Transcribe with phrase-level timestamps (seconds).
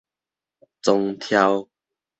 [0.81, 1.67] 宗祧